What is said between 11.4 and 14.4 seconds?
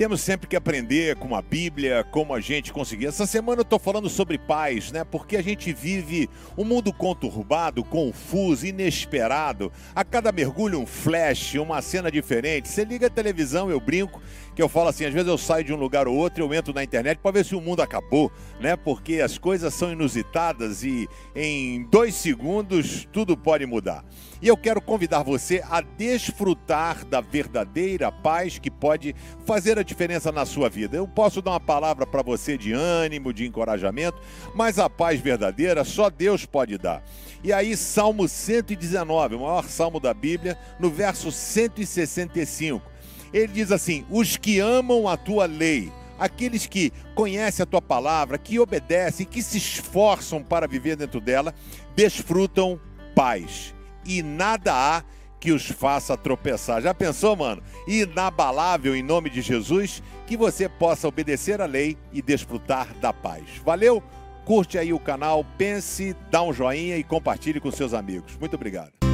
uma cena diferente. Você liga a televisão, eu brinco,